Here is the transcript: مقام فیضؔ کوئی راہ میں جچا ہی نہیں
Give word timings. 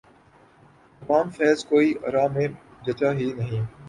مقام 1.01 1.27
فیضؔ 1.35 1.59
کوئی 1.69 1.87
راہ 2.13 2.27
میں 2.33 2.47
جچا 2.85 3.09
ہی 3.13 3.27
نہیں 3.37 3.63